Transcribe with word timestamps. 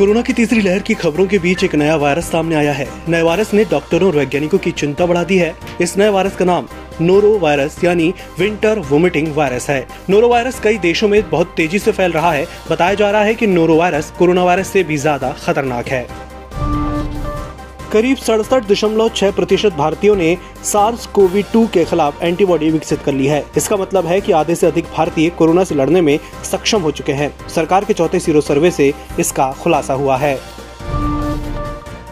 Corona 0.00 0.20
की 0.22 0.32
तीसरी 0.32 0.60
लहर 0.60 0.82
की 0.82 0.94
खबरों 0.94 1.26
के 1.26 1.38
बीच 1.38 1.62
एक 1.64 1.74
नया 1.74 1.96
वायरस 1.96 2.30
सामने 2.30 2.54
आया 2.56 2.72
है। 2.72 2.86
नए 3.08 3.22
वायरस 3.22 3.52
ने 3.54 3.64
डॉक्टरों 3.64 4.08
और 4.08 4.16
वैज्ञानिकों 4.16 4.58
की 4.58 4.70
चिंता 4.72 5.06
बढ़ा 5.06 5.24
दी 5.24 5.36
है। 5.38 5.54
इस 5.80 5.96
नए 5.98 6.08
वायरस 6.08 6.36
का 6.36 6.44
नाम 6.44 6.68
नोरो 7.00 7.36
वायरस 7.38 7.76
यानी 7.84 8.08
विंटर 8.38 8.78
वोमिटिंग 8.90 9.28
वायरस 9.34 9.68
है। 9.70 9.86
नोरो 10.10 10.28
वायरस 10.28 10.60
कई 10.60 10.78
देशों 10.78 11.08
में 11.08 11.22
बहुत 11.30 11.52
तेज़ी 11.56 11.78
से 11.78 11.92
फैल 11.92 12.12
रहा 12.12 12.32
है। 12.32 12.46
बताया 12.70 12.94
जा 12.94 13.10
रहा 13.10 13.22
है 13.22 13.34
कि 13.34 13.46
नोरो 13.46 13.76
वायरस 13.76 14.12
कोरोना 14.18 14.44
वायरस 14.44 14.68
से 14.68 14.82
भी 14.82 14.96
ज़्यादा 14.96 15.36
खतरनाक 15.44 15.88
है। 15.88 16.06
करीब 17.92 18.16
सड़सठ 18.16 18.66
दशमलव 18.66 19.08
छह 19.08 19.30
प्रतिशत 19.30 19.72
भारतीयों 19.72 20.14
ने 20.16 20.36
सार्स 20.64 21.06
कोविड 21.06 21.44
टू 21.52 21.66
के 21.66 21.84
खिलाफ 21.84 22.22
एंटीबॉडी 22.22 22.70
विकसित 22.70 23.00
कर 23.02 23.12
ली 23.12 23.26
है। 23.26 23.44
इसका 23.56 23.76
मतलब 23.76 24.06
है 24.06 24.20
कि 24.20 24.32
आधे 24.32 24.54
से 24.54 24.66
अधिक 24.66 24.84
भारतीय 24.96 25.30
कोरोना 25.30 25.64
से 25.64 25.74
लड़ने 25.74 26.00
में 26.00 26.18
सक्षम 26.44 26.82
हो 26.82 26.90
चुके 26.90 27.12
हैं। 27.12 27.30
सरकार 27.48 27.84
के 27.84 27.92
चौथे 27.92 28.18
सीरो 28.20 28.40
सर्वे 28.40 28.70
से 28.70 28.92
इसका 29.20 29.50
खुलासा 29.52 29.94
हुआ 29.94 30.16
है। 30.16 30.38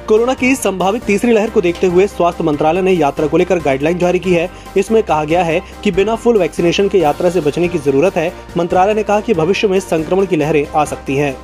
कोरोना 0.09 0.35
की 0.35 0.55
संभावित 0.55 1.03
तीसरी 1.03 1.33
लहर 1.33 1.51
को 1.51 1.61
देखते 1.61 1.87
हुए 1.87 2.07
स्वास्थ्य 2.07 2.45
मंत्रालय 2.45 2.83
ने 2.83 2.93
यात्रा 2.93 3.27
को 3.27 3.37
लेकर 3.37 3.59
गाइडलाइन 3.59 3.99
जारी 3.99 4.19
की 4.19 4.33
है। 4.33 4.49
इसमें 4.77 5.03
कहा 5.03 5.25
गया 5.25 5.43
है 5.43 5.61
कि 5.85 5.91
बिना 5.91 6.15
फुल 6.15 6.39
वैक्सीनेशन 6.39 6.89
के 6.89 6.99
यात्रा 6.99 7.31
से 7.31 7.41
बचने 7.41 7.69
की 7.69 7.79
ज़रूरत 7.79 8.17
है। 8.17 8.33
मंत्रालय 8.57 8.95
ने 8.95 9.03
कहा 9.03 9.21
कि 9.21 9.35
भविष्य 9.35 9.69
में 9.69 9.79
संक्रमण 9.81 10.27
की 10.27 10.37
लहरें 10.37 10.67
आ 10.67 10.85
सकती 10.85 11.17
हैं। 11.17 11.37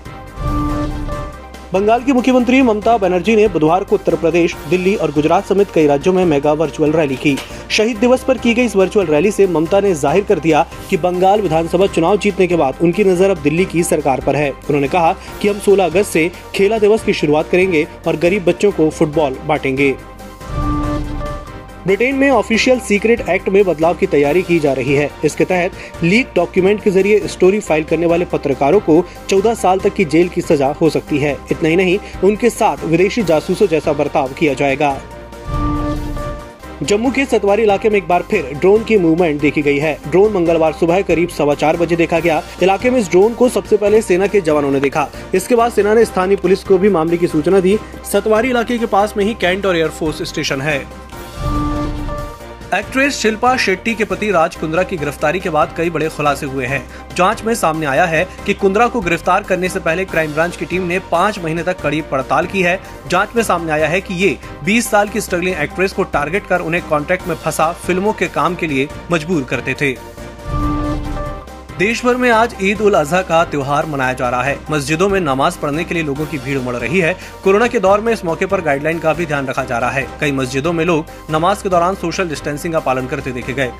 बंगाल 1.75 2.03
की 2.03 2.13
मुख्यमंत्री 2.13 2.61
ममता 2.63 2.97
बनर्जी 2.99 3.35
ने 3.37 3.47
बुधवार 3.49 3.85
को 3.85 3.95
उत्तर 3.95 4.15
प्रदेश, 4.15 4.55
दिल्ली 4.71 4.95
और 4.97 5.13
गुजरात 5.13 5.47
समेत 5.47 5.71
कई 5.75 5.87
राज्यों 5.87 6.13
में 6.15 6.25
मेगा 6.25 6.53
वर्चुअल 6.53 6.93
रैली 6.93 7.17
की। 7.17 7.37
शहीद 7.71 7.97
दिवस 7.99 8.25
पर 8.25 8.39
की 8.39 8.53
गई 8.55 8.65
इस 8.65 8.77
वर्चुअल 8.77 9.07
रैली 9.07 9.31
से 9.31 9.47
ममता 9.47 9.81
ने 9.81 9.93
ज़ाहिर 9.95 10.25
कर 10.25 10.39
दिया 10.39 10.65
कि 10.91 10.97
बंगाल 10.99 11.41
विधानसभा 11.41 11.87
चुनाव 11.87 12.19
जीतने 12.19 12.47
के 12.47 12.57
बाद 12.57 12.79
उनकी 12.83 13.05
नज़र 13.05 13.31
अब 13.31 13.43
दिल्ली 13.43 13.65
की 13.65 13.83
सरकार 13.83 14.21
पर 14.21 14.37
है। 14.37 14.51
उन्होंने 14.51 14.89
कहा 14.89 15.13
कि 15.43 15.49
हम 15.49 15.59
16 15.61 15.85
अगस्त 15.85 16.11
से 16.11 16.31
खेला 16.55 16.79
दिवस 16.79 17.05
की 17.05 17.13
शुरुआत 17.13 17.51
करेंगे 17.51 17.87
और 18.07 18.17
गरीब 18.19 18.45
बच्चों 18.45 18.73
को 18.73 18.91
फुटबॉल 18.91 19.37
बांटेंगे। 19.47 19.95
ब्रिटेन 21.87 22.15
में 22.15 22.31
ऑफिशियल 22.31 22.79
सीक्रेट 22.81 23.29
एक्ट 23.29 23.49
में 23.49 23.63
बदलाव 23.65 23.95
की 23.95 24.07
तैयारी 24.07 24.43
की 24.43 24.59
जा 24.59 24.73
रही 24.73 24.95
है। 24.95 25.11
इसके 25.25 25.45
तहत 25.45 25.73
लीक 26.03 26.29
डॉक्यूमेंट 26.37 26.83
के 26.83 26.91
ज़रिए 26.91 27.19
स्टोरी 27.29 27.61
फ़ाइल 27.61 27.85
करने 27.85 28.07
वाले 28.07 28.25
पत्रकारों 28.25 28.81
को 28.81 29.05
14 29.29 29.55
साल 29.55 29.79
तक 29.79 29.95
की 29.95 30.05
जेल 30.05 30.29
की 30.29 30.41
सजा 30.41 30.69
हो 30.81 30.91
सकती 30.91 31.19
है। 31.19 31.37
इतना 31.51 31.69
ही 31.69 31.77
नहीं, 31.77 31.99
उनके 32.25 32.51
साथ 32.51 32.85
विदेशी 32.85 33.23
जासूसों 33.23 33.67
जैसा 33.67 33.93
बर्ताव 33.93 34.33
किया 34.33 34.55
जाएगा। 34.55 34.97
जम्मू 36.83 37.11
के 37.11 37.25
सतवारी 37.25 37.63
इलाके 37.63 37.91
में 37.91 37.97
एक 37.99 38.09
बार 38.09 38.23
फिर 38.23 38.51
ड्रोन 38.55 38.85
की 38.85 38.97
मूवमेंट 38.97 39.41
देखी 39.41 39.63
गई 39.63 39.79
है। 39.79 39.99
ड्रोन 40.09 40.33
मंगलवार 40.33 40.73
सुबह 40.73 41.01
करीब 41.03 41.29
सवा 41.29 41.55
चार 41.55 41.77
बजे 41.77 41.97
देखा 41.97 42.19
गया। 42.21 42.43
इलाके 42.63 42.91
में 42.91 42.99
इस 43.01 43.11
ड्रोन 43.11 43.35
को 43.35 43.49
सबसे 43.49 43.77
पहले 43.77 44.03
सेना 44.03 44.27
के 44.27 44.41
जवानों 44.41 44.71
ने 44.71 44.81
देखा। 44.81 45.09
इसके 45.35 45.55
बाद 45.55 45.73
सेना 45.73 45.95
ने 45.95 46.05
स्थानीय 46.05 46.37
पुलिस 46.37 46.65
को 46.65 46.79
भी 46.79 46.89
मामले 46.89 47.17
की 47.17 47.27
सूचना 47.27 47.61
दी। 47.61 47.79
सतवारी 48.13 48.49
इलाके 48.49 48.79
के 48.79 48.87
पास 48.87 49.15
में 49.17 49.25
ही 49.25 49.35
कैंट 49.35 49.67
और 49.67 49.77
एयरफोर्स 49.77 50.23
स्टेशन 50.23 50.61
है। 50.61 50.83
एक्ट्रेस 52.75 53.17
शिल्पा 53.17 53.57
शेट्टी 53.57 53.95
के 53.95 54.05
पति 54.05 54.31
राज 54.31 54.55
कुंद्रा 54.57 54.83
की 54.83 54.97
गिरफ्तारी 54.97 55.41
के 55.41 55.51
बाद 55.51 55.75
कई 55.77 55.91
बड़े 55.91 56.09
खुलासे 56.09 56.47
हुए 56.47 56.67
हैं। 56.67 56.83
जाँच 57.17 57.43
में 57.45 57.55
सामने 57.55 57.87
आया 57.87 58.05
है 58.05 58.25
कि 58.47 58.55
कुंद्रा 58.55 58.87
को 58.89 59.01
गिरफ़्तार 59.01 59.43
करने 59.43 59.69
से 59.69 59.81
पहले 59.81 60.05
क्राइम 60.05 60.33
ब्रांच 60.35 60.57
की 60.57 60.65
टीम 60.65 60.83
ने 60.83 60.99
पाँच 61.13 61.39
महीने 61.39 61.63
तक 61.63 61.81
कड़ी 61.81 62.01
पड़ताल 62.03 62.47
की 62.47 62.63
है। 62.63 62.79
जाँच 63.09 63.37
में 63.37 63.43
सामने 63.43 63.73
आया 63.73 63.89
है 63.89 64.01
कि 64.01 64.15
ये 64.15 64.39
20 64.65 64.91
साल 64.91 65.09
की 65.09 65.21
स्ट्रगलिंग 65.21 65.57
एक्ट्रेस 65.57 65.93
को 65.93 66.05
टारगेट 66.05 66.47
कर 66.47 66.61
उन्हें 66.61 66.83
कॉन्ट्रैक्ट 66.89 67.29
में 67.29 67.35
फंसा, 67.35 67.71
फ़िल्मों 67.73 68.13
के 68.13 68.29
काम 68.29 68.55
के 68.55 68.67
लिए 68.67 68.89
मजबूर 69.13 69.45
करते 69.45 69.75
थे। 69.75 70.14
देश 71.79 72.05
भर 72.05 72.17
में 72.17 72.31
आज 72.31 72.55
ईद 72.63 72.81
उल 72.81 72.95
अजहा 72.95 73.21
का 73.23 73.45
त्योहार 73.45 73.87
मनाया 73.87 74.13
जा 74.13 74.29
रहा 74.31 74.43
है। 74.43 74.59
मस्जिदों 74.71 75.09
में 75.09 75.21
नमाज़ 75.21 75.59
पढ़ने 75.59 75.85
के 75.85 75.95
लिए 75.95 76.03
लोगों 76.03 76.27
की 76.27 76.39
भीड़ 76.39 76.59
उमड़ 76.59 76.75
रही 76.77 77.01
है। 77.01 77.17
कोरोना 77.45 77.67
के 77.67 77.79
दौर 77.81 78.01
में 78.01 78.13
इस 78.13 78.25
मौके 78.25 78.47
पर 78.47 78.61
गाइडलाइन 78.61 78.99
का 78.99 79.13
भी 79.13 79.27
ध्यान 79.27 79.47
रखा 79.47 79.65
जा 79.65 79.79
रहा 79.79 79.91
है। 79.91 80.07
कई 80.21 80.33
मस्जिदों 80.33 80.73
में 80.73 80.85
लोग 80.85 81.07
नमाज़ 81.31 81.63
के 81.63 81.69
दौरान 81.69 81.95
सोशल 81.95 82.29
डिस्टेंसिंग 82.29 82.73
का 82.73 82.81
पालन 82.81 83.07
करते 83.07 83.33
देखे 83.33 83.53
गए। 83.53 83.73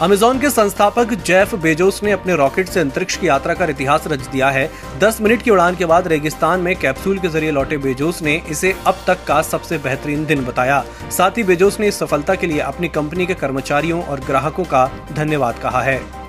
अमेजोन 0.00 0.38
के 0.38 0.50
संस्थापक 0.50 1.12
जेफ 1.14 1.54
बेजोस 1.54 2.02
ने 2.02 2.12
अपने 2.12 2.34
रॉकेट 2.34 2.68
से 2.68 2.80
अंतरिक्ष 2.80 3.16
की 3.16 3.28
यात्रा 3.28 3.54
का 3.54 3.64
इतिहास 3.64 4.04
रच 4.08 4.26
दिया 4.26 4.50
है। 4.50 4.70
10 4.98 5.20
मिनट 5.20 5.42
की 5.42 5.50
उड़ान 5.50 5.76
के 5.76 5.84
बाद 5.84 6.08
रेगिस्तान 6.08 6.60
में 6.60 6.74
कैप्सूल 6.76 7.18
के 7.18 7.28
ज़रिए 7.28 7.50
लौटे 7.50 7.76
बेजोस 7.76 8.22
ने 8.22 8.42
इसे 8.48 8.74
अब 8.86 9.04
तक 9.06 9.24
का 9.26 9.42
सबसे 9.42 9.78
बेहतरीन 9.78 10.24
दिन 10.26 10.44
बताया। 10.44 10.84
साथ 11.10 11.30
ही 11.30 11.42
बेजोस 11.42 11.80
ने 11.80 11.88
इस 11.88 11.98
सफलता 11.98 12.34
के 12.34 12.46
लिए 12.46 12.60
अपनी 12.60 12.88
कंपनी 12.88 13.26
के 13.26 13.34
कर्मचारियों 13.34 14.02
और 14.02 14.20
ग्राहकों 14.20 14.64
का 14.64 14.90
धन्यवाद 15.12 15.58
कहा 15.58 15.82
है। 15.82 16.21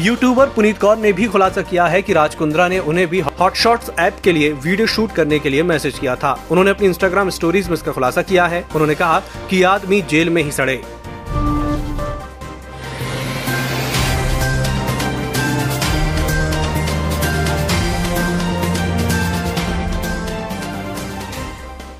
यूट्यूबर 0.00 0.48
पुनीत 0.48 0.78
कौर 0.78 0.96
ने 0.98 1.12
भी 1.12 1.26
खुलासा 1.26 1.62
किया 1.62 1.84
है 1.86 2.00
कि 2.02 2.12
राज 2.12 2.34
कुंद्रा 2.34 2.66
ने 2.68 2.78
उन्हें 2.78 3.06
भी 3.06 3.20
हॉट 3.20 3.54
शॉट्स 3.54 3.90
ऐप 3.98 4.16
के 4.24 4.32
लिए 4.32 4.50
वीडियो 4.52 4.86
शूट 4.86 5.12
करने 5.12 5.38
के 5.38 5.48
लिए 5.48 5.62
मैसेज 5.62 5.98
किया 5.98 6.16
था। 6.16 6.32
उन्होंने 6.50 6.70
अपनी 6.70 6.86
इंस्टाग्राम 6.86 7.30
स्टोरीज 7.30 7.66
में 7.66 7.74
इसका 7.74 7.92
खुलासा 7.92 8.22
किया 8.22 8.46
है। 8.46 8.62
उन्होंने 8.62 8.94
कहा 8.94 9.20
कि 9.50 9.62
आदमी 9.62 10.00
जेल 10.02 10.30
में 10.30 10.42
ही 10.42 10.50
सड़े। 10.50 10.80